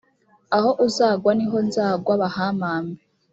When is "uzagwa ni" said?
0.85-1.45